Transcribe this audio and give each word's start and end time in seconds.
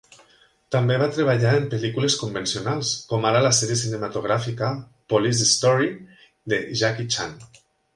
També 0.75 0.95
va 1.01 1.09
treballar 1.17 1.51
en 1.57 1.67
pel·lícules 1.73 2.15
convencionals, 2.23 2.95
com 3.13 3.29
ara 3.33 3.45
la 3.49 3.53
sèrie 3.61 3.79
cinematogràfica 3.85 4.73
"Police 5.15 5.51
Story", 5.55 5.95
de 6.57 6.65
Jackie 6.83 7.13
Chan. 7.17 7.43